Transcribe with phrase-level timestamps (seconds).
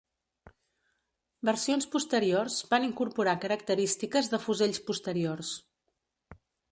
[1.49, 5.53] Versions posteriors van incorporar característiques de fusells posteriors.